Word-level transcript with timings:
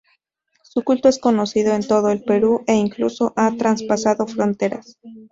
Su 0.63 0.81
culto 0.83 1.09
es 1.09 1.19
conocido 1.19 1.75
en 1.75 1.87
todo 1.87 2.09
el 2.09 2.23
Perú 2.23 2.63
e 2.65 2.73
incluso 2.73 3.33
ha 3.35 3.51
traspasado 3.55 4.25
fronteras. 4.25 4.97